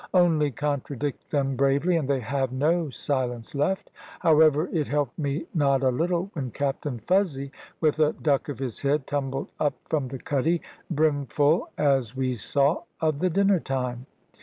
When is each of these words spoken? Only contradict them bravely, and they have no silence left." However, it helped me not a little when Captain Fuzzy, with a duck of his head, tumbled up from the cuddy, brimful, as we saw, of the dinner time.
Only 0.15 0.49
contradict 0.49 1.29
them 1.29 1.55
bravely, 1.55 1.95
and 1.95 2.09
they 2.09 2.21
have 2.21 2.51
no 2.51 2.89
silence 2.89 3.53
left." 3.53 3.91
However, 4.21 4.67
it 4.73 4.87
helped 4.87 5.19
me 5.19 5.45
not 5.53 5.83
a 5.83 5.91
little 5.91 6.31
when 6.33 6.49
Captain 6.49 6.97
Fuzzy, 7.05 7.51
with 7.81 7.99
a 7.99 8.13
duck 8.13 8.49
of 8.49 8.57
his 8.57 8.79
head, 8.79 9.05
tumbled 9.05 9.51
up 9.59 9.75
from 9.91 10.07
the 10.07 10.17
cuddy, 10.17 10.59
brimful, 10.89 11.69
as 11.77 12.15
we 12.15 12.33
saw, 12.33 12.81
of 12.99 13.19
the 13.19 13.29
dinner 13.29 13.59
time. 13.59 14.07